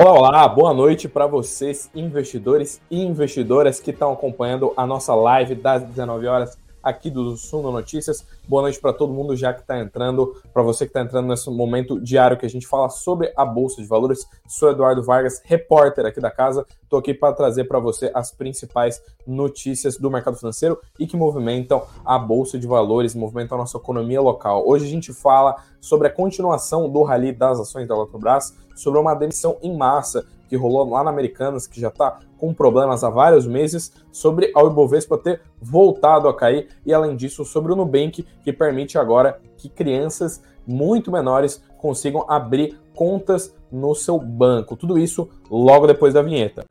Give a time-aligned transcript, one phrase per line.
[0.00, 5.56] Olá, olá, boa noite para vocês, investidores e investidoras que estão acompanhando a nossa live
[5.56, 8.24] das 19 horas aqui do Suno Notícias.
[8.48, 11.50] Boa noite para todo mundo já que está entrando, para você que está entrando nesse
[11.50, 14.26] momento diário que a gente fala sobre a Bolsa de Valores.
[14.46, 16.64] Sou Eduardo Vargas, repórter aqui da casa.
[16.82, 21.82] Estou aqui para trazer para você as principais notícias do mercado financeiro e que movimentam
[22.02, 24.66] a Bolsa de Valores, movimentam a nossa economia local.
[24.66, 29.12] Hoje a gente fala sobre a continuação do rally das ações da Eletrobras, sobre uma
[29.12, 33.46] demissão em massa que rolou lá na Americanas, que já está com problemas há vários
[33.46, 38.52] meses, sobre a Ibovespa ter voltado a cair e, além disso, sobre o Nubank, que
[38.54, 44.74] permite agora que crianças muito menores consigam abrir contas no seu banco.
[44.74, 46.64] Tudo isso logo depois da vinheta.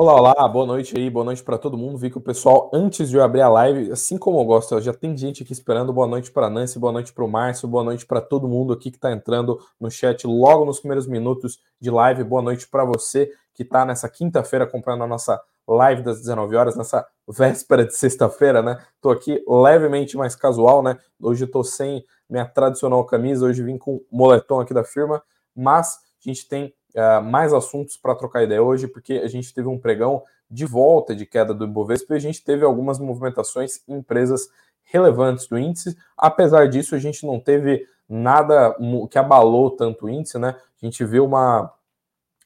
[0.00, 1.98] Olá, olá, boa noite aí, boa noite para todo mundo.
[1.98, 4.94] Vi que o pessoal, antes de eu abrir a live, assim como eu gosto, já
[4.94, 5.92] tem gente aqui esperando.
[5.92, 8.92] Boa noite para Nancy, boa noite para o Márcio, boa noite para todo mundo aqui
[8.92, 12.22] que está entrando no chat logo nos primeiros minutos de live.
[12.22, 16.76] Boa noite para você que está nessa quinta-feira acompanhando a nossa live das 19 horas,
[16.76, 18.80] nessa véspera de sexta-feira, né?
[19.00, 20.96] Tô aqui levemente mais casual, né?
[21.20, 25.20] Hoje eu sem minha tradicional camisa, hoje vim com moletom aqui da firma,
[25.56, 29.68] mas a gente tem uh, mais assuntos para trocar ideia hoje, porque a gente teve
[29.68, 33.98] um pregão de volta de queda do Ibovespa e a gente teve algumas movimentações em
[33.98, 34.48] empresas
[34.84, 35.96] relevantes do índice.
[36.16, 38.74] Apesar disso, a gente não teve nada
[39.10, 40.56] que abalou tanto o índice, né?
[40.80, 41.72] A gente viu uma,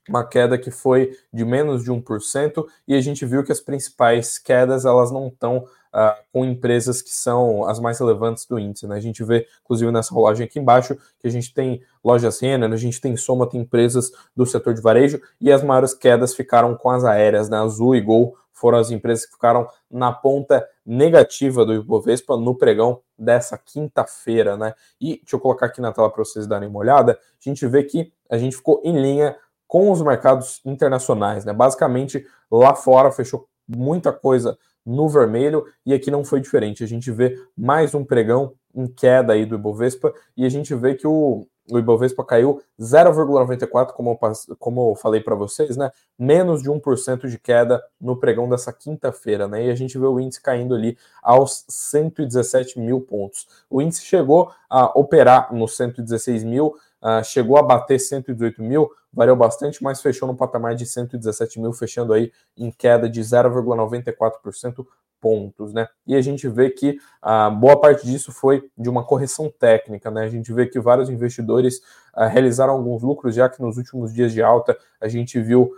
[0.09, 4.39] uma queda que foi de menos de 1% e a gente viu que as principais
[4.39, 5.59] quedas elas não estão
[5.93, 8.87] uh, com empresas que são as mais relevantes do índice.
[8.87, 8.97] Né?
[8.97, 12.77] A gente vê, inclusive, nessa rolagem aqui embaixo, que a gente tem lojas Renner, a
[12.77, 16.91] gente tem soma, tem empresas do setor de varejo, e as maiores quedas ficaram com
[16.91, 17.59] as aéreas, né?
[17.59, 23.01] Azul e Gol foram as empresas que ficaram na ponta negativa do Ibovespa no pregão
[23.19, 24.75] dessa quinta-feira, né?
[25.01, 27.13] E deixa eu colocar aqui na tela para vocês darem uma olhada.
[27.15, 29.37] A gente vê que a gente ficou em linha
[29.73, 31.53] com os mercados internacionais, né?
[31.55, 36.85] Basicamente, lá fora fechou muita coisa no vermelho e aqui não foi diferente.
[36.85, 40.95] A gente vê mais um pregão em queda aí do Ibovespa e a gente vê
[40.95, 44.19] que o, o Ibovespa caiu 0,94, como,
[44.59, 45.91] como eu falei para vocês, né?
[46.19, 49.65] Menos de 1% de queda no pregão dessa quinta-feira, né?
[49.65, 53.47] E a gente vê o índice caindo ali aos 117 mil pontos.
[53.71, 59.37] O índice chegou a operar nos 116 mil, uh, chegou a bater 118 mil, variou
[59.37, 64.87] bastante, mas fechou no patamar de 117 mil, fechando aí em queda de 0,94%
[65.21, 65.87] pontos, né?
[66.05, 70.25] E a gente vê que a boa parte disso foi de uma correção técnica, né?
[70.25, 71.79] A gente vê que vários investidores
[72.17, 75.73] uh, realizaram alguns lucros, já que nos últimos dias de alta a gente viu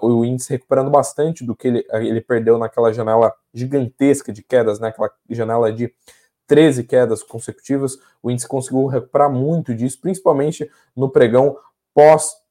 [0.00, 4.88] o índice recuperando bastante do que ele, ele perdeu naquela janela gigantesca de quedas, né?
[4.88, 5.92] Aquela janela de
[6.46, 11.56] 13 quedas consecutivas, o índice conseguiu recuperar muito disso, principalmente no pregão
[11.94, 12.44] pós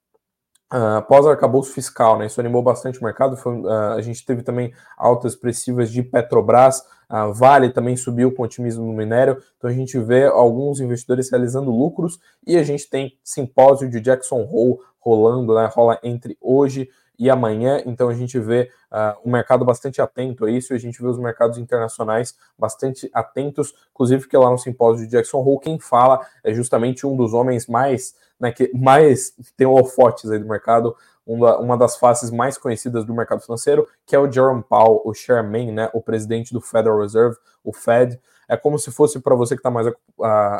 [0.73, 2.25] Uh, após o arcabouço fiscal, né?
[2.25, 3.37] Isso animou bastante o mercado.
[3.37, 8.41] Foi, uh, a gente teve também altas expressivas de Petrobras, a Vale também subiu com
[8.41, 9.37] otimismo no minério.
[9.55, 14.41] Então a gente vê alguns investidores realizando lucros e a gente tem simpósio de Jackson
[14.51, 15.69] Hole rolando, né?
[15.71, 16.89] Rola entre hoje
[17.23, 17.81] e amanhã.
[17.85, 21.17] Então a gente vê uh, o mercado bastante atento a isso, a gente vê os
[21.17, 26.53] mercados internacionais bastante atentos, inclusive que lá no simpósio de Jackson Hole, quem fala é
[26.53, 30.93] justamente um dos homens mais, né, que mais tem holofotes aí do mercado,
[31.25, 35.71] uma, das faces mais conhecidas do mercado financeiro, que é o Jerome Powell, o chairman,
[35.71, 38.19] né, o presidente do Federal Reserve, o Fed.
[38.49, 39.87] É como se fosse para você que está mais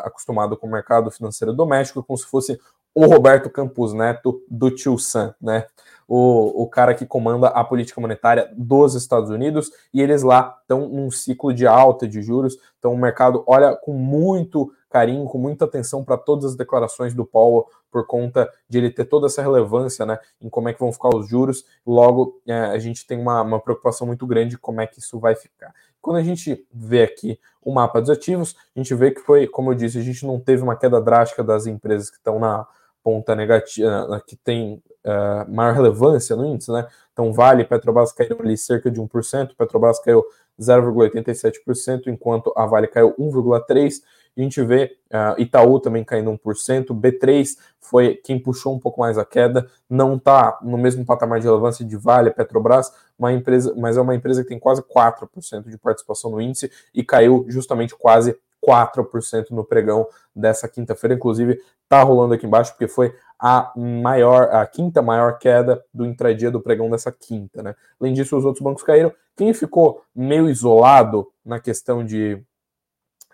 [0.02, 2.58] acostumado com o mercado financeiro doméstico, como se fosse
[2.94, 5.66] o Roberto Campos Neto do Tio Sam, né?
[6.06, 10.86] O, o cara que comanda a política monetária dos Estados Unidos, e eles lá estão
[10.86, 15.64] num ciclo de alta de juros, então o mercado olha com muito carinho, com muita
[15.64, 20.04] atenção para todas as declarações do Powell, por conta de ele ter toda essa relevância
[20.04, 23.40] né, em como é que vão ficar os juros, logo é, a gente tem uma,
[23.42, 25.72] uma preocupação muito grande como é que isso vai ficar.
[26.02, 29.70] Quando a gente vê aqui o mapa dos ativos, a gente vê que foi, como
[29.70, 32.66] eu disse, a gente não teve uma queda drástica das empresas que estão na
[33.04, 36.88] ponta negativa, que tem uh, maior relevância no índice, né?
[37.12, 40.24] Então, Vale Petrobras caíram ali cerca de 1%, Petrobras caiu
[40.58, 44.00] 0,87%, enquanto a Vale caiu 1,3%.
[44.36, 49.16] A gente vê uh, Itaú também caindo 1%, B3 foi quem puxou um pouco mais
[49.16, 53.96] a queda, não está no mesmo patamar de relevância de Vale, Petrobras, uma empresa, mas
[53.96, 58.36] é uma empresa que tem quase 4% de participação no índice e caiu justamente quase
[58.66, 61.14] 4% no pregão dessa quinta-feira.
[61.14, 66.50] Inclusive, tá rolando aqui embaixo, porque foi a maior, a quinta maior queda do intradia
[66.50, 67.74] do pregão dessa quinta, né?
[68.00, 69.12] Além disso, os outros bancos caíram.
[69.36, 72.42] Quem ficou meio isolado na questão de,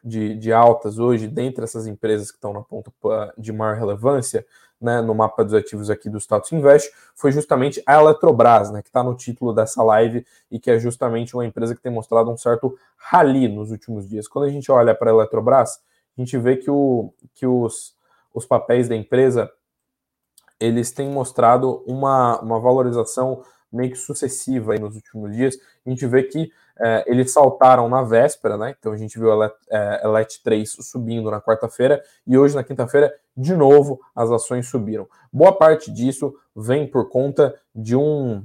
[0.02, 2.90] de, de altas hoje, dentre essas empresas que estão na ponta
[3.36, 4.44] de maior relevância,
[4.80, 8.88] né, no mapa dos ativos aqui do Status Invest, foi justamente a Eletrobras, né, que
[8.88, 12.36] está no título dessa live e que é justamente uma empresa que tem mostrado um
[12.36, 14.26] certo rally nos últimos dias.
[14.26, 15.80] Quando a gente olha para a Eletrobras,
[16.16, 17.94] a gente vê que, o, que os,
[18.32, 19.50] os papéis da empresa
[20.58, 23.42] eles têm mostrado uma, uma valorização
[23.72, 25.56] meio que sucessiva nos últimos dias.
[25.86, 28.74] A gente vê que é, eles saltaram na véspera, né?
[28.78, 29.50] Então a gente viu a
[30.02, 35.06] Elet, é, 3 subindo na quarta-feira e hoje na quinta-feira, de novo, as ações subiram.
[35.32, 38.44] Boa parte disso vem por conta de um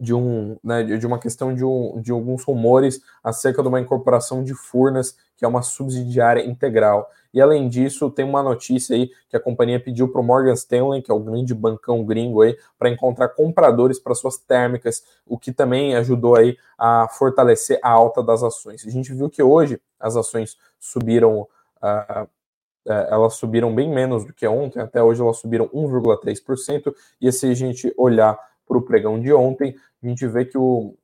[0.00, 4.42] de um né, de uma questão de, um, de alguns rumores acerca de uma incorporação
[4.42, 7.10] de Furnas, que é uma subsidiária integral.
[7.32, 11.02] E além disso, tem uma notícia aí que a companhia pediu para o Morgan Stanley,
[11.02, 15.52] que é o grande bancão gringo aí, para encontrar compradores para suas térmicas, o que
[15.52, 18.86] também ajudou aí a fortalecer a alta das ações.
[18.86, 22.28] A gente viu que hoje as ações subiram uh,
[22.86, 27.54] elas subiram bem menos do que ontem, até hoje elas subiram 1,3%, e se a
[27.54, 30.94] gente olhar para o pregão de ontem, a gente vê que o,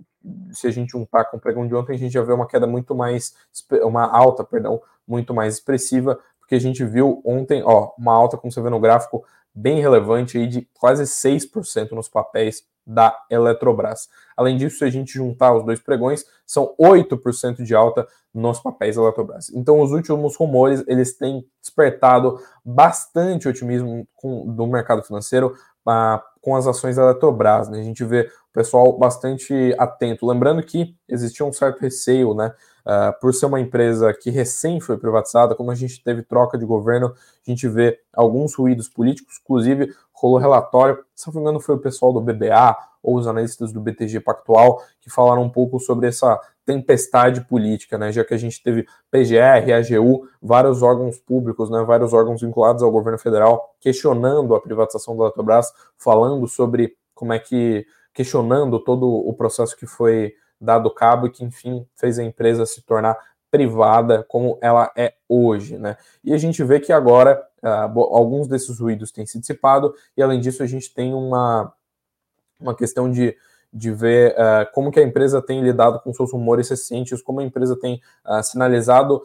[0.53, 2.67] se a gente juntar com o pregão de ontem, a gente já vê uma queda
[2.67, 3.35] muito mais,
[3.82, 8.53] uma alta, perdão, muito mais expressiva, porque a gente viu ontem, ó, uma alta, como
[8.53, 9.25] você vê no gráfico,
[9.55, 14.08] bem relevante aí de quase 6% nos papéis da Eletrobras.
[14.37, 18.97] Além disso, se a gente juntar os dois pregões, são 8% de alta nos papéis
[18.97, 19.50] da Eletrobras.
[19.50, 25.55] Então, os últimos rumores, eles têm despertado bastante otimismo com, do mercado financeiro
[25.87, 27.69] ah, com as ações da Eletrobras.
[27.69, 27.81] Né?
[27.81, 30.26] A gente vê o pessoal bastante atento.
[30.26, 32.52] Lembrando que existia um certo receio, né?
[32.84, 36.67] Uh, por ser uma empresa que recém foi privatizada, como a gente teve troca de
[36.67, 41.75] governo, a gente vê alguns ruídos políticos, inclusive rolou relatório, se não me engano foi
[41.75, 46.07] o pessoal do BBA ou os analistas do BTG Pactual que falaram um pouco sobre
[46.07, 51.83] essa tempestade política, né, já que a gente teve PGR, AGU, vários órgãos públicos, né,
[51.83, 57.41] vários órgãos vinculados ao governo federal questionando a privatização da Eletrobras, falando sobre como é
[57.41, 57.85] que
[58.15, 62.83] questionando todo o processo que foi dado cabo e que, enfim, fez a empresa se
[62.83, 63.19] tornar
[63.53, 65.99] privada como ela é hoje, né?
[66.25, 70.41] E a gente vê que agora uh, alguns desses ruídos têm se dissipado e, além
[70.41, 71.71] disso, a gente tem uma,
[72.59, 73.37] uma questão de,
[73.71, 77.45] de ver uh, como que a empresa tem lidado com seus rumores recentes, como a
[77.45, 79.23] empresa tem uh, sinalizado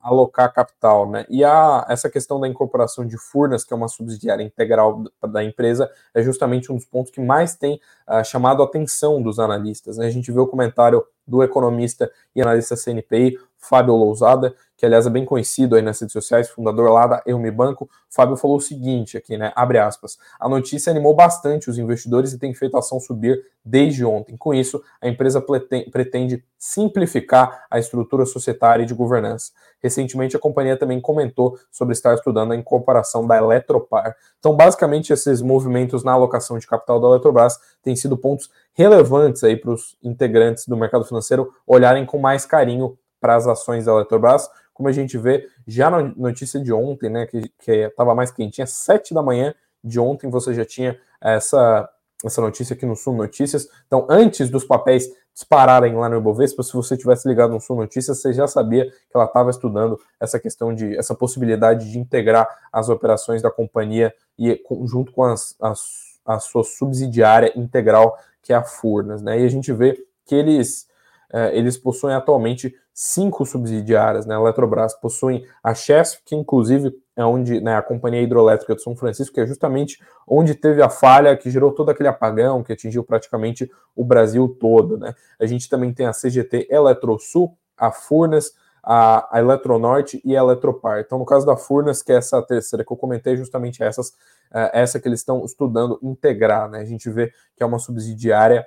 [0.00, 1.24] alocar capital, né?
[1.28, 5.90] E a, essa questão da incorporação de Furnas, que é uma subsidiária integral da empresa,
[6.14, 9.96] é justamente um dos pontos que mais tem uh, chamado a atenção dos analistas.
[9.96, 10.06] Né?
[10.06, 15.10] A gente vê o comentário do economista e analista CNPI, Fábio Lousada, que aliás é
[15.10, 19.16] bem conhecido aí nas redes sociais, fundador lá da Elmi Banco, Fábio falou o seguinte
[19.16, 23.00] aqui, né, abre aspas, a notícia animou bastante os investidores e tem feito a ação
[23.00, 24.36] subir desde ontem.
[24.36, 25.42] Com isso, a empresa
[25.90, 29.45] pretende simplificar a estrutura societária e de governança.
[29.82, 34.16] Recentemente, a companhia também comentou sobre estar estudando a incorporação da Eletropar.
[34.38, 39.56] Então, basicamente, esses movimentos na alocação de capital da Eletrobras têm sido pontos relevantes aí
[39.56, 44.48] para os integrantes do mercado financeiro olharem com mais carinho para as ações da Eletrobras,
[44.72, 49.14] como a gente vê já na notícia de ontem, né, que estava mais quentinha, sete
[49.14, 51.88] da manhã de ontem você já tinha essa,
[52.24, 53.68] essa notícia aqui no Sul Notícias.
[53.86, 58.22] Então, antes dos papéis dispararem lá no Ibovespa, se você tivesse ligado no Sul Notícias,
[58.22, 62.88] você já sabia que ela estava estudando essa questão de essa possibilidade de integrar as
[62.88, 68.64] operações da companhia e junto com as, as, a sua subsidiária integral, que é a
[68.64, 69.38] Furnas, né?
[69.38, 70.88] E a gente vê que eles
[71.30, 74.34] é, eles possuem atualmente cinco subsidiárias, né?
[74.34, 78.96] A Eletrobras possui a Chesf, que inclusive é onde né, a Companhia Hidroelétrica de São
[78.96, 83.04] Francisco, que é justamente onde teve a falha que gerou todo aquele apagão que atingiu
[83.04, 85.14] praticamente o Brasil todo, né?
[85.38, 91.00] A gente também tem a CGT Eletrosul, a Furnas, a, a Eletronorte e a Eletropar.
[91.00, 94.14] Então, no caso da Furnas, que é essa terceira que eu comentei, justamente essas,
[94.50, 96.78] é, essa que eles estão estudando integrar, né?
[96.78, 98.66] A gente vê que é uma subsidiária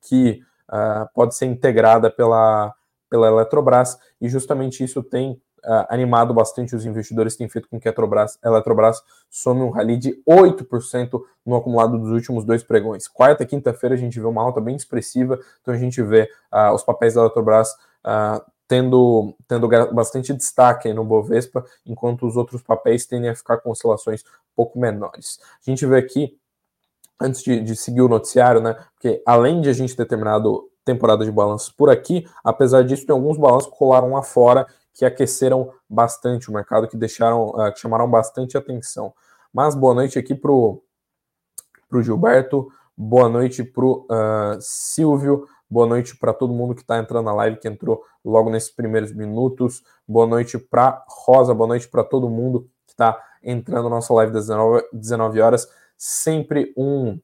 [0.00, 2.72] que uh, pode ser integrada pela,
[3.12, 7.86] pela Eletrobras, e justamente isso tem uh, animado bastante os investidores, tem feito com que
[7.86, 13.06] a Eletrobras, a Eletrobras some um rally de 8% no acumulado dos últimos dois pregões.
[13.06, 16.72] Quarta e quinta-feira a gente vê uma alta bem expressiva, então a gente vê uh,
[16.74, 17.76] os papéis da Eletrobras
[18.66, 24.22] tendo, tendo bastante destaque no Bovespa, enquanto os outros papéis tendem a ficar com oscilações
[24.22, 25.38] um pouco menores.
[25.66, 26.34] A gente vê aqui
[27.20, 28.74] antes de, de, seguir o noticiário, né?
[28.94, 33.14] Porque além de a gente ter terminado temporada de balanços por aqui, apesar disso, tem
[33.14, 37.80] alguns balanços que rolaram lá fora que aqueceram bastante o mercado, que deixaram, uh, que
[37.80, 39.14] chamaram bastante atenção.
[39.52, 40.82] Mas boa noite aqui para o
[42.00, 47.24] Gilberto, boa noite para o uh, Silvio, boa noite para todo mundo que está entrando
[47.24, 52.04] na live, que entrou logo nesses primeiros minutos, boa noite para Rosa, boa noite para
[52.04, 55.68] todo mundo que está entrando na nossa live das 19, 19 horas.
[55.96, 57.18] Sempre um,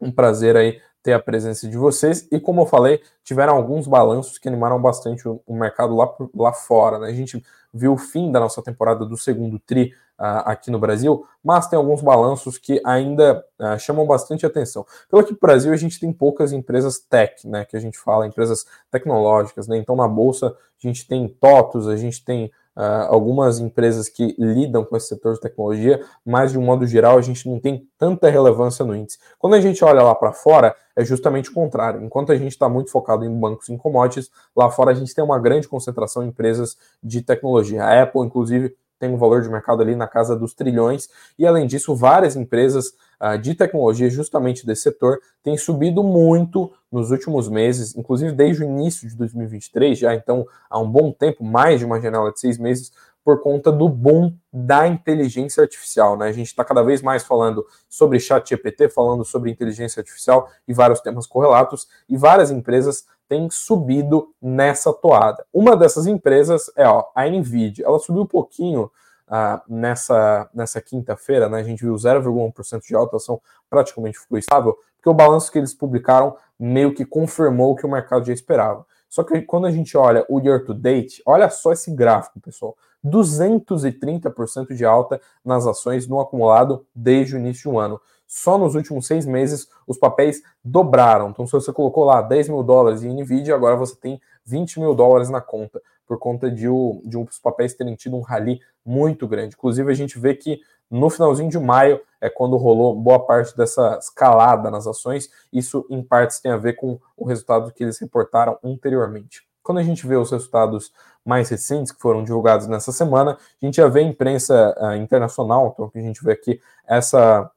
[0.00, 2.26] um prazer aí ter a presença de vocês.
[2.32, 6.52] E como eu falei, tiveram alguns balanços que animaram bastante o, o mercado lá, lá
[6.52, 6.98] fora.
[6.98, 7.06] Né?
[7.06, 7.40] A gente
[7.72, 11.76] viu o fim da nossa temporada do segundo TRI uh, aqui no Brasil, mas tem
[11.76, 14.84] alguns balanços que ainda uh, chamam bastante atenção.
[15.08, 18.26] Pelo que no Brasil a gente tem poucas empresas tech, né, que a gente fala,
[18.26, 19.76] empresas tecnológicas, né?
[19.76, 24.84] Então na bolsa a gente tem TOTOS, a gente tem Uh, algumas empresas que lidam
[24.84, 28.28] com esse setor de tecnologia, mas de um modo geral a gente não tem tanta
[28.28, 29.18] relevância no índice.
[29.38, 32.04] Quando a gente olha lá para fora, é justamente o contrário.
[32.04, 35.24] Enquanto a gente está muito focado em bancos e commodities, lá fora a gente tem
[35.24, 37.82] uma grande concentração em empresas de tecnologia.
[37.82, 41.66] A Apple, inclusive, tem um valor de mercado ali na casa dos trilhões, e além
[41.66, 42.86] disso, várias empresas
[43.20, 48.66] uh, de tecnologia, justamente desse setor, têm subido muito nos últimos meses, inclusive desde o
[48.66, 52.58] início de 2023, já então há um bom tempo, mais de uma janela de seis
[52.58, 52.92] meses,
[53.26, 56.16] por conta do boom da inteligência artificial.
[56.16, 56.28] Né?
[56.28, 60.72] A gente está cada vez mais falando sobre chat GPT, falando sobre inteligência artificial e
[60.72, 65.44] vários temas correlatos, e várias empresas têm subido nessa toada.
[65.52, 67.84] Uma dessas empresas é ó, a NVIDIA.
[67.84, 71.58] Ela subiu um pouquinho uh, nessa, nessa quinta-feira, né?
[71.58, 75.74] a gente viu 0,1% de alta, ação praticamente ficou estável, porque o balanço que eles
[75.74, 78.86] publicaram meio que confirmou o que o mercado já esperava.
[79.08, 82.76] Só que quando a gente olha o year to date, olha só esse gráfico, pessoal.
[83.06, 88.00] 230% de alta nas ações no acumulado desde o início do ano.
[88.26, 91.30] Só nos últimos seis meses os papéis dobraram.
[91.30, 94.94] Então, se você colocou lá 10 mil dólares em Nvidia, agora você tem 20 mil
[94.94, 99.28] dólares na conta, por conta de, o, de os papéis terem tido um rally muito
[99.28, 99.54] grande.
[99.54, 100.60] Inclusive, a gente vê que
[100.90, 105.30] no finalzinho de maio é quando rolou boa parte dessa escalada nas ações.
[105.52, 109.46] Isso, em partes, tem a ver com o resultado que eles reportaram anteriormente.
[109.66, 110.92] Quando a gente vê os resultados
[111.24, 115.72] mais recentes que foram divulgados nessa semana, a gente já vê a imprensa uh, internacional,
[115.74, 117.50] então que a gente vê aqui essa,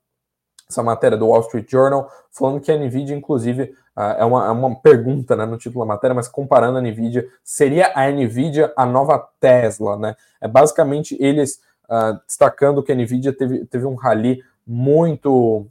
[0.68, 4.50] essa matéria do Wall Street Journal, falando que a Nvidia, inclusive, uh, é, uma, é
[4.50, 8.88] uma pergunta né, no título da matéria, mas comparando a Nvidia, seria a Nvidia a
[8.88, 10.16] nova Tesla, né?
[10.42, 15.68] É basicamente eles uh, destacando que a Nvidia teve, teve um rally muito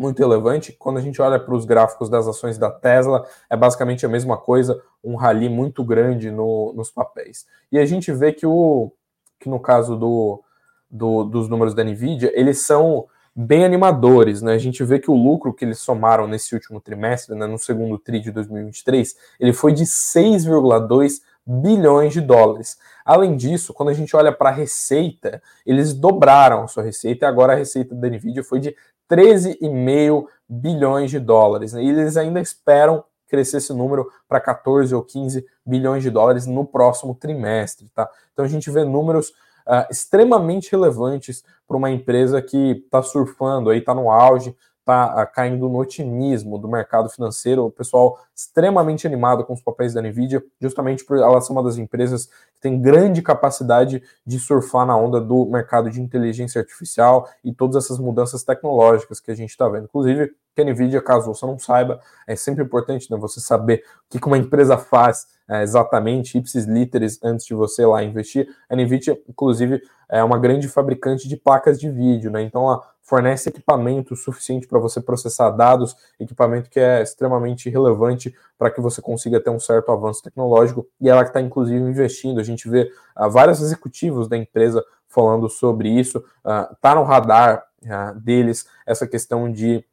[0.00, 0.72] muito relevante.
[0.72, 4.36] Quando a gente olha para os gráficos das ações da Tesla, é basicamente a mesma
[4.36, 7.46] coisa, um rally muito grande no, nos papéis.
[7.70, 8.90] E a gente vê que, o,
[9.38, 10.42] que no caso do,
[10.90, 14.54] do, dos números da Nvidia, eles são bem animadores, né?
[14.54, 17.98] A gente vê que o lucro que eles somaram nesse último trimestre, né, no segundo
[17.98, 22.78] TRI de 2023, ele foi de 6,2 bilhões de dólares.
[23.04, 27.28] Além disso, quando a gente olha para a receita, eles dobraram a sua receita e
[27.28, 28.74] agora a receita da Nvidia foi de
[29.10, 31.72] 13,5 bilhões de dólares.
[31.72, 36.64] E eles ainda esperam crescer esse número para 14 ou 15 bilhões de dólares no
[36.64, 38.10] próximo trimestre, tá?
[38.32, 39.28] Então a gente vê números
[39.66, 44.56] uh, extremamente relevantes para uma empresa que está surfando aí, está no auge,
[44.90, 50.02] está caindo no otimismo do mercado financeiro, o pessoal extremamente animado com os papéis da
[50.02, 54.96] Nvidia, justamente por ela ser uma das empresas que tem grande capacidade de surfar na
[54.96, 59.68] onda do mercado de inteligência artificial e todas essas mudanças tecnológicas que a gente está
[59.68, 59.84] vendo.
[59.84, 64.18] Inclusive, que a Nvidia, caso você não saiba, é sempre importante né, você saber o
[64.18, 68.48] que uma empresa faz é, exatamente, ipsis literis, antes de você lá investir.
[68.68, 72.42] A Nvidia, inclusive, é uma grande fabricante de placas de vídeo, né?
[72.42, 72.80] Então, ela
[73.10, 79.02] fornece equipamento suficiente para você processar dados, equipamento que é extremamente relevante para que você
[79.02, 82.38] consiga ter um certo avanço tecnológico, e ela está, inclusive, investindo.
[82.38, 82.88] A gente vê
[83.18, 86.24] uh, vários executivos da empresa falando sobre isso,
[86.72, 89.84] está uh, no radar uh, deles essa questão de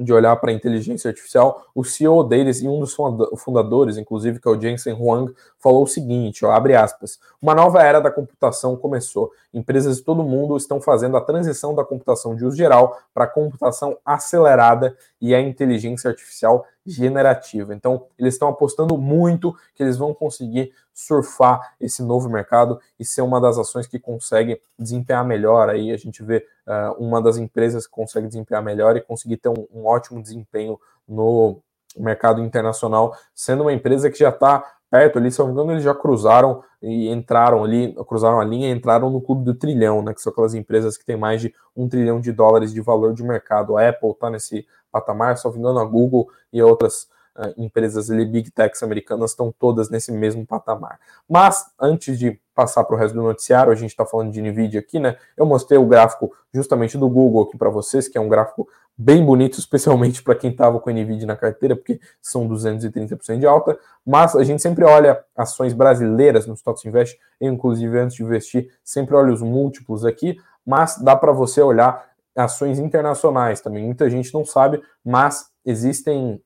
[0.00, 2.96] de olhar para a inteligência artificial, o CEO deles e um dos
[3.36, 7.82] fundadores, inclusive, que é o Jensen Huang, falou o seguinte, ó, abre aspas, uma nova
[7.82, 9.30] era da computação começou.
[9.52, 13.28] Empresas de todo mundo estão fazendo a transição da computação de uso geral para a
[13.28, 17.74] computação acelerada e a inteligência artificial generativa.
[17.74, 23.22] Então, eles estão apostando muito que eles vão conseguir surfar esse novo mercado e ser
[23.22, 25.68] uma das ações que consegue desempenhar melhor.
[25.68, 29.48] Aí a gente vê uh, uma das empresas que consegue desempenhar melhor e conseguir ter
[29.48, 30.78] um, um ótimo desempenho
[31.08, 31.62] no
[31.96, 35.84] mercado internacional, sendo uma empresa que já está perto ali, se não me engano, eles
[35.84, 40.12] já cruzaram e entraram ali, cruzaram a linha e entraram no clube do trilhão, né?
[40.12, 43.22] Que são aquelas empresas que têm mais de um trilhão de dólares de valor de
[43.22, 43.76] mercado.
[43.76, 48.50] A Apple está nesse patamar, me engano, a Google e outras uh, empresas ali, big
[48.50, 50.98] techs americanas estão todas nesse mesmo patamar.
[51.28, 54.80] Mas, antes de passar para o resto do noticiário, a gente está falando de NVIDIA
[54.80, 55.16] aqui, né?
[55.36, 59.24] Eu mostrei o gráfico justamente do Google aqui para vocês, que é um gráfico bem
[59.24, 64.36] bonito, especialmente para quem estava com NVIDIA na carteira, porque são 230% de alta, mas
[64.36, 69.32] a gente sempre olha ações brasileiras no Stocks Invest, inclusive antes de investir, sempre olho
[69.32, 73.84] os múltiplos aqui, mas dá para você olhar ações internacionais também.
[73.84, 76.40] Muita gente não sabe, mas existem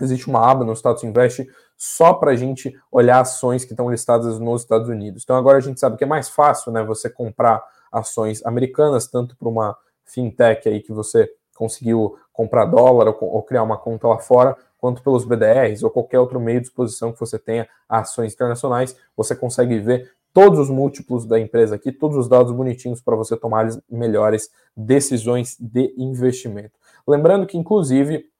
[0.00, 1.46] existe uma aba no Status Invest
[1.76, 5.22] só para a gente olhar ações que estão listadas nos Estados Unidos.
[5.22, 9.36] Então agora a gente sabe que é mais fácil, né, você comprar ações americanas, tanto
[9.36, 14.18] para uma fintech aí que você conseguiu comprar dólar ou, ou, criar uma conta lá
[14.18, 18.34] fora, quanto pelos BDRs ou qualquer outro meio de exposição que você tenha a ações
[18.34, 23.16] internacionais, você consegue ver todos os múltiplos da empresa aqui, todos os dados bonitinhos para
[23.16, 26.72] você tomar melhores decisões de investimento.
[27.08, 28.30] Lembrando que, inclusive,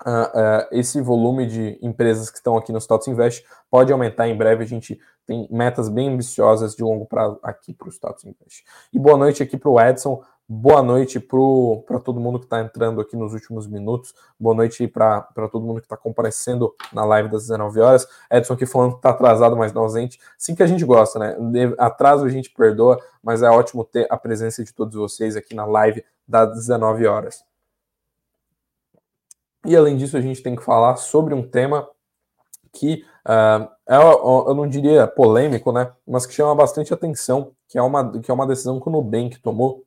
[0.00, 4.34] Uh, uh, esse volume de empresas que estão aqui no Status Invest pode aumentar em
[4.34, 4.64] breve.
[4.64, 8.64] A gente tem metas bem ambiciosas de longo prazo aqui para o Status Invest.
[8.94, 10.22] E boa noite aqui para o Edson.
[10.52, 14.12] Boa noite para todo mundo que está entrando aqui nos últimos minutos.
[14.36, 18.08] Boa noite para todo mundo que está comparecendo na live das 19 horas.
[18.28, 20.18] Edson aqui falando que está atrasado, mas não ausente.
[20.36, 21.36] Sim que a gente gosta, né?
[21.78, 25.64] Atraso a gente perdoa, mas é ótimo ter a presença de todos vocês aqui na
[25.64, 27.44] live das 19 horas.
[29.64, 31.88] E além disso, a gente tem que falar sobre um tema
[32.72, 35.92] que uh, é, eu não diria polêmico, né?
[36.04, 39.38] Mas que chama bastante atenção, que é uma, que é uma decisão que o Nubank
[39.38, 39.84] tomou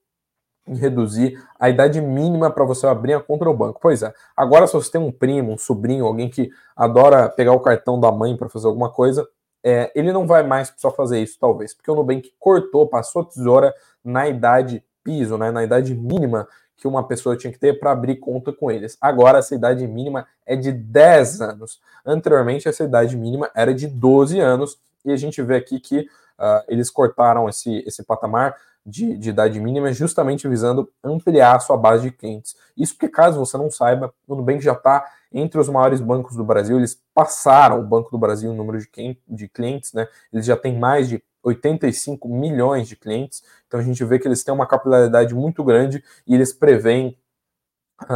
[0.67, 3.79] em reduzir a idade mínima para você abrir a conta no banco.
[3.81, 7.59] Pois é, agora se você tem um primo, um sobrinho, alguém que adora pegar o
[7.59, 9.27] cartão da mãe para fazer alguma coisa,
[9.63, 13.25] é, ele não vai mais precisar fazer isso, talvez, porque o Nubank cortou, passou a
[13.25, 17.91] tesoura na idade piso, né, na idade mínima que uma pessoa tinha que ter para
[17.91, 18.97] abrir conta com eles.
[18.99, 21.79] Agora essa idade mínima é de 10 anos.
[22.05, 26.63] Anteriormente essa idade mínima era de 12 anos e a gente vê aqui que uh,
[26.67, 28.55] eles cortaram esse, esse patamar
[28.85, 32.55] de, de, idade mínima justamente visando ampliar a sua base de clientes.
[32.75, 36.43] Isso porque, caso você não saiba, o Nubank já está entre os maiores bancos do
[36.43, 38.87] Brasil, eles passaram o Banco do Brasil em número de,
[39.27, 40.07] de clientes, né?
[40.31, 44.43] Eles já têm mais de 85 milhões de clientes, então a gente vê que eles
[44.43, 47.17] têm uma capilaridade muito grande e eles preveem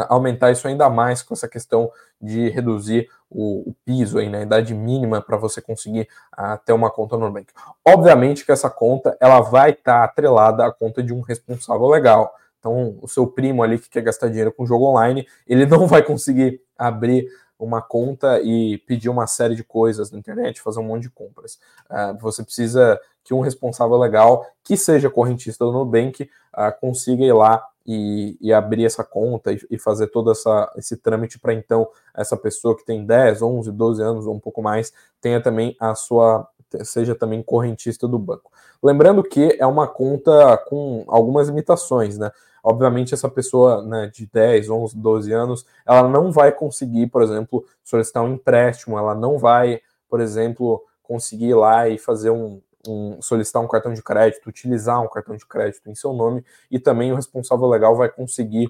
[0.09, 4.43] aumentar isso ainda mais com essa questão de reduzir o, o piso aí, né, a
[4.43, 7.47] idade mínima para você conseguir uh, ter uma conta no Nubank.
[7.85, 12.33] Obviamente que essa conta ela vai estar tá atrelada à conta de um responsável legal.
[12.59, 16.01] Então, o seu primo ali que quer gastar dinheiro com jogo online, ele não vai
[16.01, 17.27] conseguir abrir
[17.59, 21.59] uma conta e pedir uma série de coisas na internet, fazer um monte de compras.
[21.89, 27.33] Uh, você precisa que um responsável legal, que seja correntista do Nubank, uh, consiga ir
[27.33, 31.89] lá e, e abrir essa conta e, e, fazer todo essa, esse trâmite para então
[32.15, 35.93] essa pessoa que tem 10, 11, 12 anos ou um pouco mais tenha também a
[35.93, 36.47] sua
[36.83, 38.49] seja também correntista do banco.
[38.81, 42.31] Lembrando que é uma conta com algumas limitações, né?
[42.63, 47.65] Obviamente, essa pessoa né, de 10, 11, 12 anos, ela não vai conseguir, por exemplo,
[47.83, 52.59] solicitar um empréstimo, ela não vai, por exemplo, conseguir ir lá e fazer um,
[53.21, 57.11] solicitar um cartão de crédito, utilizar um cartão de crédito em seu nome, e também
[57.11, 58.67] o responsável legal vai conseguir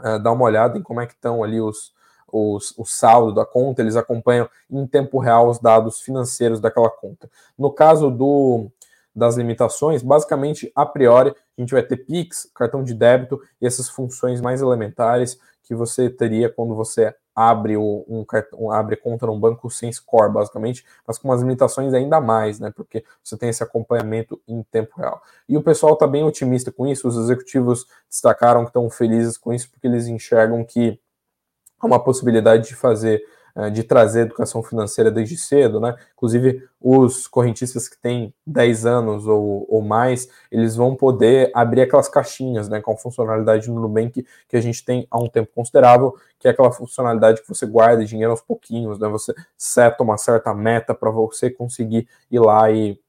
[0.00, 1.92] uh, dar uma olhada em como é que estão ali os,
[2.30, 7.30] os, o saldo da conta, eles acompanham em tempo real os dados financeiros daquela conta.
[7.56, 8.70] No caso do,
[9.14, 13.88] das limitações, basicamente, a priori, a gente vai ter PIX, cartão de débito e essas
[13.88, 19.38] funções mais elementares que você teria quando você abre o, um cartão, abre conta num
[19.38, 22.72] banco sem score, basicamente, mas com umas limitações ainda mais, né?
[22.74, 25.22] Porque você tem esse acompanhamento em tempo real.
[25.46, 29.52] E o pessoal está bem otimista com isso, os executivos destacaram que estão felizes com
[29.52, 30.98] isso, porque eles enxergam que
[31.78, 33.22] há uma possibilidade de fazer
[33.72, 35.96] de trazer educação financeira desde cedo, né?
[36.14, 42.08] Inclusive, os correntistas que têm 10 anos ou, ou mais, eles vão poder abrir aquelas
[42.08, 42.82] caixinhas, né?
[42.82, 46.70] Com funcionalidade no Nubank que a gente tem há um tempo considerável, que é aquela
[46.70, 49.08] funcionalidade que você guarda dinheiro aos pouquinhos, né?
[49.08, 53.00] Você seta uma certa meta para você conseguir ir lá e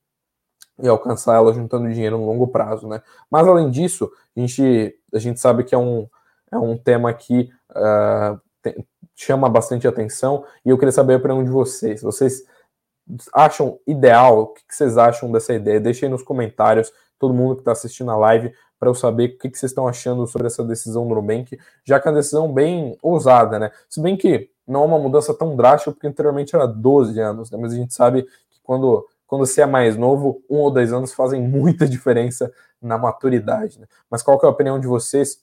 [0.80, 3.02] e alcançar ela juntando dinheiro no longo prazo, né?
[3.32, 6.08] Mas além disso, a gente, a gente sabe que é um,
[6.52, 8.40] é um tema que uh,
[9.18, 12.04] chama bastante atenção e eu queria saber a opinião de vocês.
[12.04, 12.44] Vocês
[13.34, 14.40] acham ideal?
[14.40, 15.80] O que vocês acham dessa ideia?
[15.80, 19.58] Deixem nos comentários, todo mundo que está assistindo a live, para eu saber o que
[19.58, 23.58] vocês estão achando sobre essa decisão do Nubank, já que é uma decisão bem ousada,
[23.58, 23.72] né?
[23.90, 27.58] Se bem que não é uma mudança tão drástica, porque anteriormente era 12 anos, né?
[27.60, 31.12] Mas a gente sabe que quando, quando você é mais novo, um ou dois anos
[31.12, 33.88] fazem muita diferença na maturidade, né?
[34.12, 35.42] Mas qual é a opinião de vocês?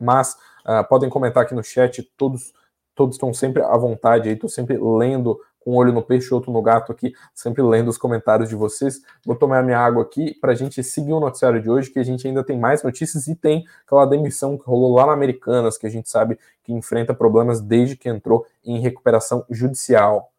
[0.00, 0.32] Mas
[0.64, 2.54] uh, podem comentar aqui no chat, todos
[3.00, 6.52] todos estão sempre à vontade aí, estou sempre lendo com um olho no peixe, outro
[6.52, 9.00] no gato aqui, sempre lendo os comentários de vocês.
[9.24, 12.02] Vou tomar minha água aqui para a gente seguir o noticiário de hoje, que a
[12.02, 15.86] gente ainda tem mais notícias e tem aquela demissão que rolou lá na Americanas, que
[15.86, 20.30] a gente sabe que enfrenta problemas desde que entrou em recuperação judicial.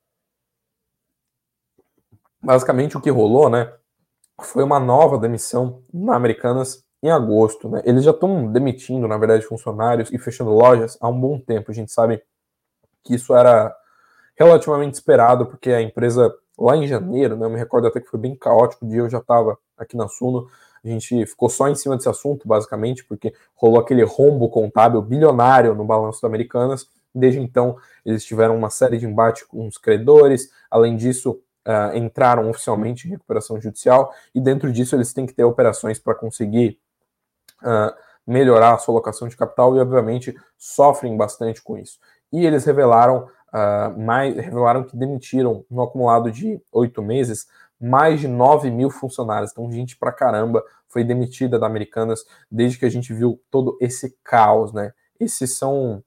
[2.44, 3.74] Basicamente o que rolou, né,
[4.40, 7.82] foi uma nova demissão na Americanas em agosto, né?
[7.86, 11.72] Eles já estão demitindo, na verdade, funcionários e fechando lojas há um bom tempo.
[11.72, 12.22] A gente sabe
[13.04, 13.76] que isso era
[14.36, 18.20] relativamente esperado, porque a empresa lá em janeiro, né, eu me recordo até que foi
[18.20, 20.48] bem caótico, o dia eu já estava aqui na Suno,
[20.84, 25.76] a gente ficou só em cima desse assunto, basicamente, porque rolou aquele rombo contábil bilionário
[25.76, 26.88] no balanço da Americanas.
[27.14, 30.50] Desde então, eles tiveram uma série de embates com os credores.
[30.72, 34.12] Além disso, uh, entraram oficialmente em recuperação judicial.
[34.34, 36.80] E dentro disso, eles têm que ter operações para conseguir
[37.62, 37.94] uh,
[38.26, 39.76] melhorar a sua alocação de capital.
[39.76, 42.00] E, obviamente, sofrem bastante com isso.
[42.32, 47.48] E eles revelaram uh, mais, revelaram que demitiram, no acumulado de oito meses,
[47.80, 49.52] mais de 9 mil funcionários.
[49.52, 54.16] Então, gente pra caramba foi demitida da Americanas desde que a gente viu todo esse
[54.24, 54.94] caos, né?
[55.20, 56.04] Esses são,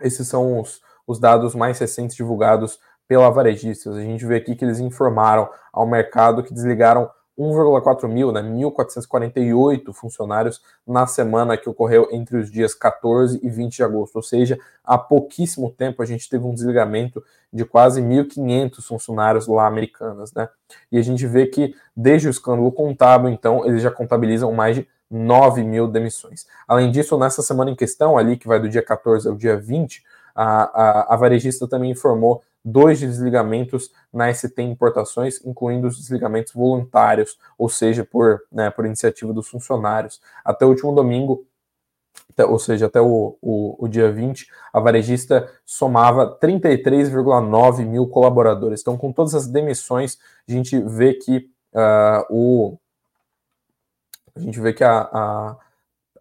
[0.00, 3.96] esses são os, os dados mais recentes divulgados pela Varejistas.
[3.96, 9.92] A gente vê aqui que eles informaram ao mercado que desligaram 1,4 mil, né, 1.448
[9.94, 14.58] funcionários na semana que ocorreu entre os dias 14 e 20 de agosto, ou seja,
[14.84, 20.48] há pouquíssimo tempo a gente teve um desligamento de quase 1.500 funcionários lá americanas, né?
[20.92, 24.86] E a gente vê que desde o escândalo contábil, então, eles já contabilizam mais de
[25.10, 26.46] 9 mil demissões.
[26.68, 30.04] Além disso, nessa semana em questão, ali que vai do dia 14 ao dia 20,
[30.34, 37.38] a, a, a varejista também informou dois desligamentos na ST Importações, incluindo os desligamentos voluntários,
[37.56, 40.20] ou seja, por, né, por iniciativa dos funcionários.
[40.44, 41.46] Até o último domingo,
[42.38, 48.80] ou seja, até o, o, o dia 20, a varejista somava 33,9 mil colaboradores.
[48.80, 50.18] Então, com todas as demissões,
[50.48, 52.78] a gente vê que uh, o.
[54.34, 55.56] A gente vê que a, a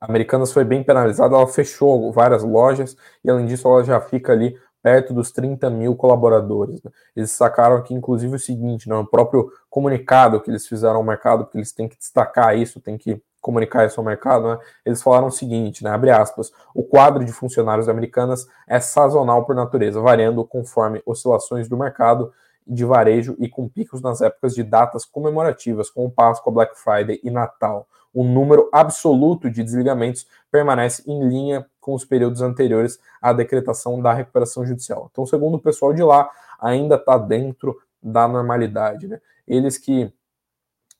[0.01, 4.57] Americanas foi bem penalizada, ela fechou várias lojas e, além disso, ela já fica ali
[4.81, 6.81] perto dos 30 mil colaboradores.
[6.81, 6.91] Né?
[7.15, 11.43] Eles sacaram aqui, inclusive, o seguinte, né, o próprio comunicado que eles fizeram ao mercado,
[11.45, 15.27] porque eles têm que destacar isso, têm que comunicar isso ao mercado, né, eles falaram
[15.27, 20.43] o seguinte, né, abre aspas, o quadro de funcionários americanas é sazonal por natureza, variando
[20.45, 22.33] conforme oscilações do mercado
[22.69, 27.31] de varejo e com picos nas épocas de datas comemorativas, como Páscoa, Black Friday e
[27.31, 27.87] Natal.
[28.13, 34.13] O número absoluto de desligamentos permanece em linha com os períodos anteriores à decretação da
[34.13, 35.09] recuperação judicial.
[35.11, 36.29] Então, segundo o pessoal de lá,
[36.59, 39.07] ainda está dentro da normalidade.
[39.07, 39.19] Né?
[39.47, 40.11] Eles que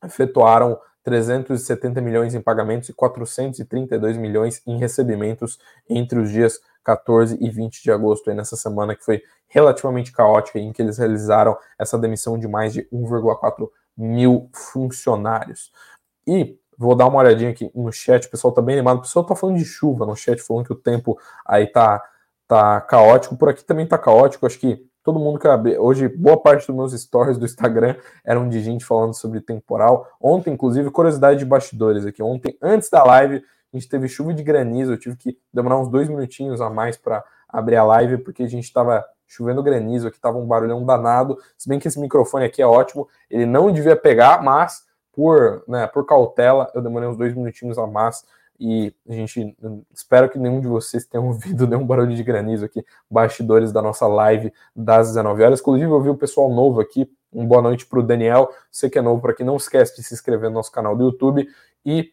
[0.03, 7.49] efetuaram 370 milhões em pagamentos e 432 milhões em recebimentos entre os dias 14 e
[7.49, 11.97] 20 de agosto, aí nessa semana que foi relativamente caótica, em que eles realizaram essa
[11.97, 15.71] demissão de mais de 1,4 mil funcionários.
[16.25, 19.25] E vou dar uma olhadinha aqui no chat, o pessoal tá bem animado, o pessoal
[19.25, 22.01] tá falando de chuva no chat, falando que o tempo aí tá,
[22.47, 25.77] tá caótico, por aqui também tá caótico, acho que todo mundo que abre.
[25.77, 30.07] Hoje, boa parte dos meus stories do Instagram eram de gente falando sobre temporal.
[30.21, 32.21] Ontem, inclusive, curiosidade de bastidores aqui.
[32.21, 34.93] Ontem, antes da live, a gente teve chuva de granizo.
[34.93, 38.47] Eu tive que demorar uns dois minutinhos a mais para abrir a live, porque a
[38.47, 41.37] gente estava chovendo granizo aqui, tava um barulhão danado.
[41.57, 45.85] Se bem que esse microfone aqui é ótimo, ele não devia pegar, mas por, né,
[45.87, 48.25] por cautela, eu demorei uns dois minutinhos a mais.
[48.59, 49.55] E a gente
[49.93, 54.05] espero que nenhum de vocês tenha ouvido nenhum barulho de granizo aqui, bastidores da nossa
[54.07, 55.61] live das 19 horas.
[55.61, 57.09] Inclusive, eu vi o pessoal novo aqui.
[57.31, 58.49] Um boa noite para o Daniel.
[58.71, 61.05] Você que é novo por aqui, não esquece de se inscrever no nosso canal do
[61.05, 61.47] YouTube.
[61.85, 62.11] E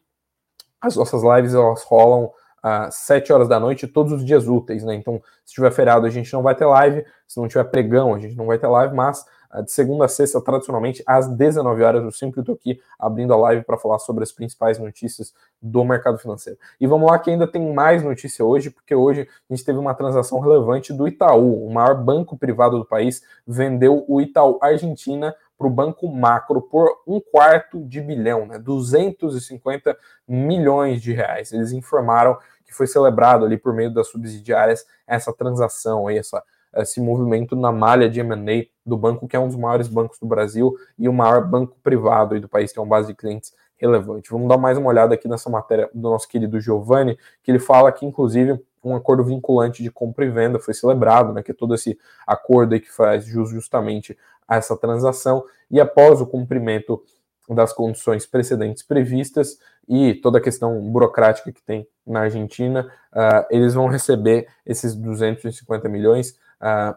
[0.81, 2.31] as nossas lives elas rolam
[2.63, 4.95] às 7 horas da noite todos os dias úteis, né?
[4.95, 8.19] Então, se tiver feriado, a gente não vai ter live, se não tiver pregão, a
[8.19, 12.05] gente não vai ter live, mas ah, de segunda a sexta, tradicionalmente, às 19 horas,
[12.05, 16.19] eu sempre estou aqui abrindo a live para falar sobre as principais notícias do mercado
[16.19, 16.59] financeiro.
[16.81, 19.95] E vamos lá que ainda tem mais notícia hoje, porque hoje a gente teve uma
[19.95, 25.67] transação relevante do Itaú, o maior banco privado do país, vendeu o Itaú Argentina para
[25.67, 29.97] o Banco Macro por um quarto de bilhão, né, 250
[30.29, 31.53] milhões de reais.
[31.53, 36.43] Eles informaram que foi celebrado ali por meio das subsidiárias essa transação, aí, essa,
[36.77, 40.27] esse movimento na malha de M&A do banco, que é um dos maiores bancos do
[40.27, 44.31] Brasil e o maior banco privado aí do país, tem uma base de clientes relevante.
[44.31, 47.93] Vamos dar mais uma olhada aqui nessa matéria do nosso querido Giovanni, que ele fala
[47.93, 51.75] que, inclusive, um acordo vinculante de compra e venda foi celebrado, né, que é todo
[51.75, 54.17] esse acordo aí que faz jus justamente
[54.49, 57.03] a essa transação, e após o cumprimento
[57.49, 63.75] das condições precedentes previstas e toda a questão burocrática que tem na Argentina, uh, eles
[63.75, 66.31] vão receber esses 250 milhões
[66.61, 66.97] uh,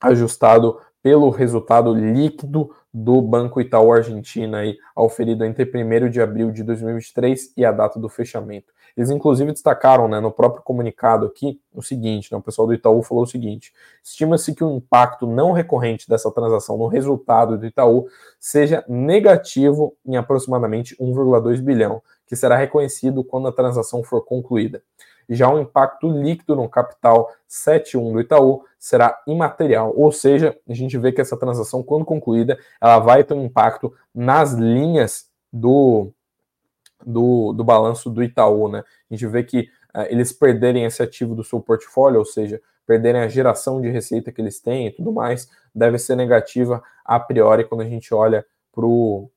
[0.00, 6.62] ajustado pelo resultado líquido do Banco Itaú Argentina aí, auferido entre 1 de abril de
[6.62, 8.72] 2023 e a data do fechamento.
[8.96, 13.02] Eles, inclusive, destacaram né, no próprio comunicado aqui o seguinte: né, o pessoal do Itaú
[13.02, 18.06] falou o seguinte: estima-se que o impacto não recorrente dessa transação no resultado do Itaú
[18.38, 24.82] seja negativo em aproximadamente 1,2 bilhão, que será reconhecido quando a transação for concluída.
[25.28, 30.98] Já o impacto líquido no capital 71 do Itaú será imaterial, ou seja, a gente
[30.98, 36.12] vê que essa transação, quando concluída, ela vai ter um impacto nas linhas do,
[37.04, 38.82] do, do balanço do Itaú, né?
[39.10, 39.60] A gente vê que
[39.94, 44.32] uh, eles perderem esse ativo do seu portfólio, ou seja, perderem a geração de receita
[44.32, 48.44] que eles têm e tudo mais, deve ser negativa a priori quando a gente olha
[48.72, 49.30] para o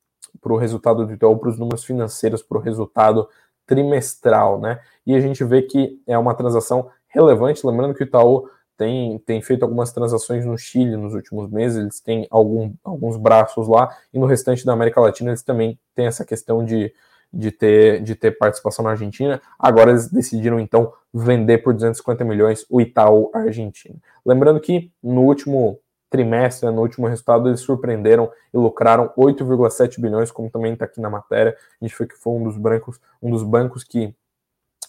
[0.58, 3.28] resultado do Itaú, para os números financeiros, para o resultado
[3.66, 4.80] trimestral, né?
[5.06, 8.48] E a gente vê que é uma transação relevante, lembrando que o Itaú
[8.78, 13.68] tem, tem feito algumas transações no Chile nos últimos meses, eles têm algum, alguns braços
[13.68, 16.94] lá, e no restante da América Latina eles também têm essa questão de,
[17.36, 19.42] de, ter, de ter participação na Argentina.
[19.60, 23.96] Agora eles decidiram então vender por 250 milhões o Itaú Argentina.
[24.26, 30.50] Lembrando que no último trimestre, no último resultado, eles surpreenderam e lucraram 8,7 bilhões, como
[30.50, 31.56] também está aqui na matéria.
[31.82, 34.16] A gente foi que foi um dos bancos, um dos bancos que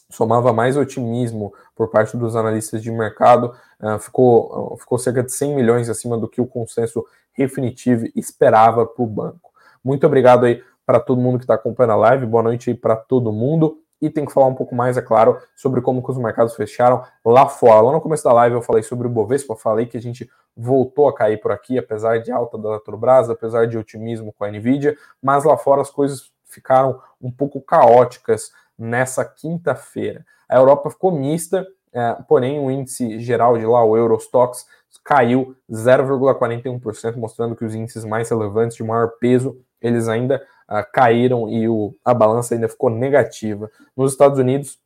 [0.08, 5.56] somava mais otimismo por parte dos analistas de mercado, uh, ficou, ficou cerca de 100
[5.56, 7.04] milhões acima do que o consenso
[7.36, 9.50] definitivo esperava para o banco.
[9.82, 12.94] Muito obrigado aí para todo mundo que está acompanhando a live, boa noite aí para
[12.94, 13.78] todo mundo.
[14.00, 17.48] E tem que falar um pouco mais, é claro, sobre como os mercados fecharam lá
[17.48, 17.80] fora.
[17.80, 21.08] Lá no começo da live eu falei sobre o Bovespa, falei que a gente voltou
[21.08, 24.96] a cair por aqui, apesar de alta da Eletrobras, apesar de otimismo com a Nvidia,
[25.20, 30.24] mas lá fora as coisas ficaram um pouco caóticas nessa quinta-feira.
[30.48, 34.66] A Europa ficou mista, é, porém o índice geral de lá, o Eurostox,
[35.02, 41.48] caiu 0,41%, mostrando que os índices mais relevantes de maior peso, eles ainda uh, caíram
[41.48, 43.68] e o, a balança ainda ficou negativa.
[43.96, 44.78] Nos Estados Unidos,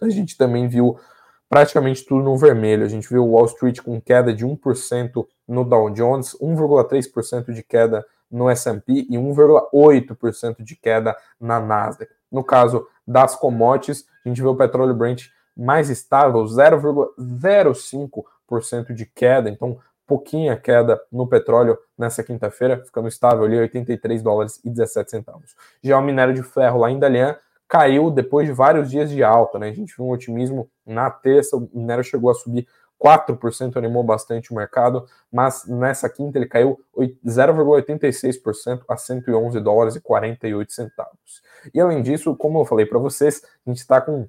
[0.00, 0.96] a gente também viu
[1.48, 2.84] praticamente tudo no vermelho.
[2.84, 8.04] A gente viu Wall Street com queda de 1% no Dow Jones, 1,3% de queda
[8.30, 12.10] no S&P e 1,8% de queda na Nasdaq.
[12.30, 19.50] No caso das commodities, a gente vê o petróleo Brent mais estável, 0,05% de queda,
[19.50, 19.78] então
[20.12, 25.56] pouquinha queda no petróleo nessa quinta-feira, ficando estável ali 83 dólares e 17 centavos.
[25.82, 27.34] Já o minério de ferro lá em Dalian
[27.66, 29.70] caiu depois de vários dias de alta, né?
[29.70, 32.68] A gente viu um otimismo na terça, o minério chegou a subir
[33.02, 36.78] 4%, animou bastante o mercado, mas nessa quinta ele caiu
[37.26, 41.42] 0,86% a 111 dólares e 48 centavos.
[41.72, 44.28] E além disso, como eu falei para vocês, a gente está com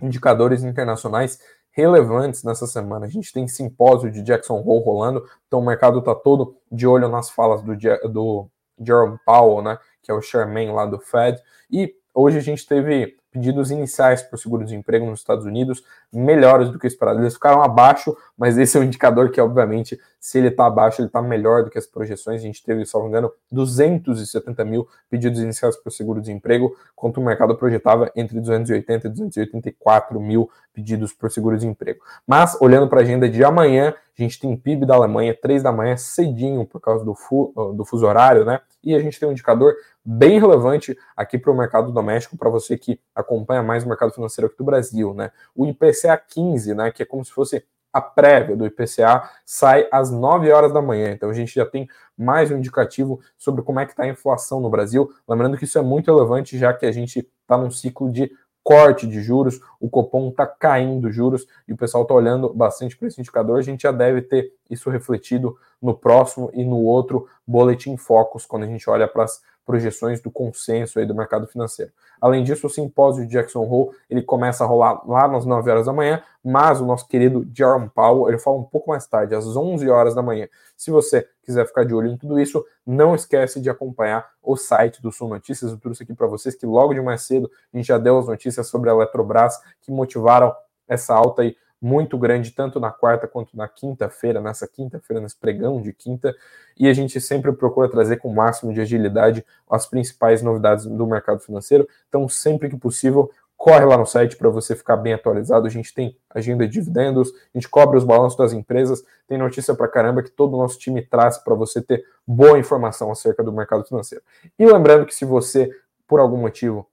[0.00, 1.40] indicadores internacionais
[1.76, 3.04] relevantes nessa semana.
[3.04, 7.06] A gente tem simpósio de Jackson Hole rolando, então o mercado está todo de olho
[7.06, 7.76] nas falas do,
[8.10, 8.48] do
[8.80, 11.38] Jerome Powell, né, que é o chairman lá do Fed,
[11.70, 16.78] e hoje a gente teve pedidos iniciais para o seguro-desemprego nos Estados Unidos melhores do
[16.78, 17.20] que esperado.
[17.20, 21.08] Eles ficaram abaixo, mas esse é um indicador que, obviamente, se ele está abaixo, ele
[21.08, 22.40] está melhor do que as projeções.
[22.40, 27.54] A gente teve, me engano, 270 mil pedidos iniciais para o seguro-desemprego, enquanto o mercado
[27.56, 32.00] projetava entre 280 e 284 mil pedidos por seguro-desemprego.
[32.26, 35.70] Mas, olhando para a agenda de amanhã, a gente tem PIB da Alemanha, 3 da
[35.70, 38.60] manhã, cedinho, por causa do, fu do fuso horário, né?
[38.82, 39.74] E a gente tem um indicador
[40.06, 44.46] bem relevante aqui para o mercado doméstico, para você que acompanha mais o mercado financeiro
[44.46, 45.32] aqui do Brasil, né?
[45.54, 46.92] O IPCA 15, né?
[46.92, 51.10] Que é como se fosse a prévia do IPCA, sai às 9 horas da manhã.
[51.10, 54.60] Então a gente já tem mais um indicativo sobre como é que está a inflação
[54.60, 55.10] no Brasil.
[55.26, 58.30] Lembrando que isso é muito relevante, já que a gente está num ciclo de
[58.62, 63.08] corte de juros, o Copom está caindo juros e o pessoal está olhando bastante para
[63.08, 63.58] esse indicador.
[63.58, 68.64] A gente já deve ter isso refletido no próximo e no outro boletim Focus, quando
[68.64, 71.90] a gente olha para as projeções do consenso aí do mercado financeiro.
[72.20, 75.86] Além disso, o simpósio de Jackson Hole, ele começa a rolar lá nas 9 horas
[75.86, 79.44] da manhã, mas o nosso querido Jerome Powell, ele fala um pouco mais tarde, às
[79.44, 80.48] 11 horas da manhã.
[80.76, 85.02] Se você quiser ficar de olho em tudo isso, não esquece de acompanhar o site
[85.02, 85.72] do Sul Notícias.
[85.72, 88.28] Eu trouxe aqui para vocês que logo de mais cedo a gente já deu as
[88.28, 90.54] notícias sobre a Eletrobras que motivaram
[90.88, 95.80] essa alta aí muito grande, tanto na quarta quanto na quinta-feira, nessa quinta-feira, nesse pregão
[95.80, 96.34] de quinta,
[96.76, 101.06] e a gente sempre procura trazer com o máximo de agilidade as principais novidades do
[101.06, 101.86] mercado financeiro.
[102.08, 105.66] Então, sempre que possível, corre lá no site para você ficar bem atualizado.
[105.66, 109.74] A gente tem agenda de dividendos, a gente cobre os balanços das empresas, tem notícia
[109.74, 113.52] para caramba que todo o nosso time traz para você ter boa informação acerca do
[113.52, 114.22] mercado financeiro.
[114.58, 115.70] E lembrando que se você,
[116.06, 116.86] por algum motivo,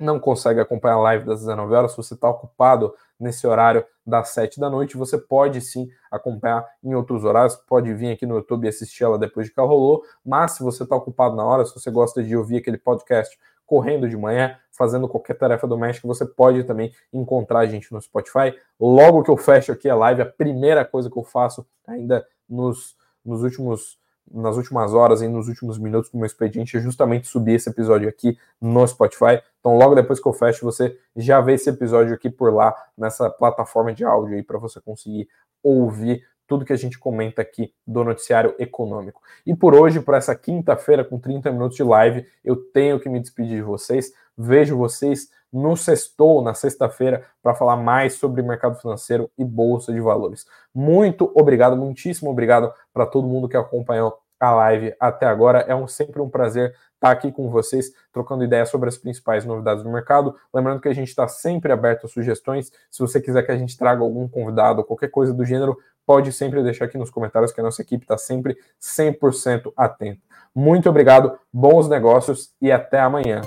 [0.00, 4.30] não consegue acompanhar a live das 19 horas, se você está ocupado nesse horário das
[4.30, 8.64] 7 da noite, você pode sim acompanhar em outros horários, pode vir aqui no YouTube
[8.64, 11.64] e assistir ela depois de que ela rolou, mas se você está ocupado na hora,
[11.64, 16.26] se você gosta de ouvir aquele podcast correndo de manhã, fazendo qualquer tarefa doméstica, você
[16.26, 18.52] pode também encontrar a gente no Spotify.
[18.80, 22.96] Logo que eu fecho aqui a live, a primeira coisa que eu faço ainda nos,
[23.24, 23.99] nos últimos
[24.32, 28.08] nas últimas horas e nos últimos minutos do meu expediente é justamente subir esse episódio
[28.08, 29.42] aqui no Spotify.
[29.58, 33.28] Então, logo depois que eu fecho, você já vê esse episódio aqui por lá, nessa
[33.28, 35.28] plataforma de áudio aí, para você conseguir
[35.62, 39.22] ouvir tudo que a gente comenta aqui do noticiário econômico.
[39.46, 43.20] E por hoje, por essa quinta-feira com 30 minutos de live, eu tenho que me
[43.20, 44.12] despedir de vocês.
[44.36, 50.00] Vejo vocês no sextou, na sexta-feira, para falar mais sobre mercado financeiro e bolsa de
[50.00, 50.46] valores.
[50.74, 55.60] Muito obrigado, muitíssimo obrigado para todo mundo que acompanhou a live até agora.
[55.60, 59.82] É um, sempre um prazer estar aqui com vocês, trocando ideias sobre as principais novidades
[59.82, 60.34] do mercado.
[60.52, 62.72] Lembrando que a gente está sempre aberto a sugestões.
[62.90, 66.32] Se você quiser que a gente traga algum convidado ou qualquer coisa do gênero, pode
[66.32, 70.20] sempre deixar aqui nos comentários que a nossa equipe está sempre 100% atenta.
[70.54, 73.42] Muito obrigado, bons negócios e até amanhã.